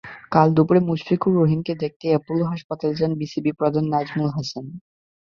কাল 0.31 0.47
দুপুরে 0.55 0.81
মুশফিকুর 0.87 1.33
রহিমকে 1.35 1.73
দেখতে 1.83 2.05
অ্যাপোলো 2.09 2.43
হাসপাতালে 2.51 2.93
যান 2.99 3.11
বিসিবিপ্রধান 3.21 3.85
নাজমুল 3.93 4.29
হাসান। 4.29 4.65